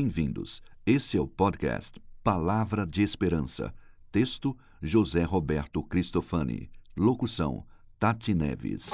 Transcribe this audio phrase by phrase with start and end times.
[0.00, 0.62] Bem-vindos.
[0.86, 3.74] Esse é o podcast Palavra de Esperança.
[4.12, 6.70] Texto: José Roberto Cristofani.
[6.96, 7.64] Locução:
[7.98, 8.90] Tati Neves.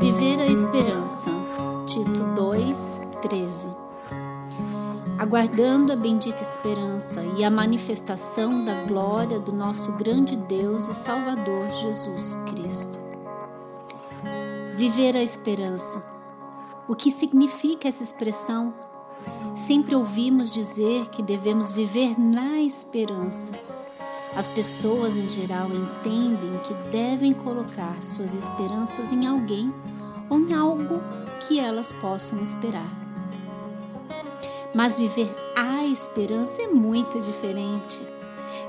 [0.00, 1.30] Viver a Esperança.
[1.86, 3.68] Tito 2, 13.
[5.20, 11.70] Aguardando a bendita esperança e a manifestação da glória do nosso grande Deus e Salvador
[11.70, 13.05] Jesus Cristo.
[14.76, 16.04] Viver a esperança.
[16.86, 18.74] O que significa essa expressão?
[19.54, 23.54] Sempre ouvimos dizer que devemos viver na esperança.
[24.36, 29.74] As pessoas em geral entendem que devem colocar suas esperanças em alguém
[30.28, 31.00] ou em algo
[31.48, 32.92] que elas possam esperar.
[34.74, 38.02] Mas viver a esperança é muito diferente.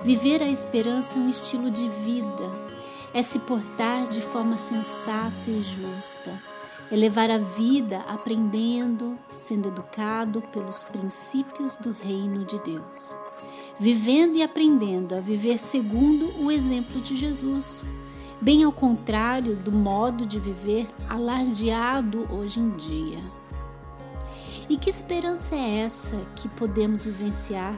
[0.06, 2.67] Viver a esperança é um estilo de vida
[3.18, 6.40] é se portar de forma sensata e justa,
[6.92, 13.18] é levar a vida aprendendo, sendo educado pelos princípios do reino de Deus,
[13.80, 17.84] vivendo e aprendendo a viver segundo o exemplo de Jesus,
[18.40, 23.18] bem ao contrário do modo de viver alardeado hoje em dia.
[24.70, 27.76] E que esperança é essa que podemos vivenciar?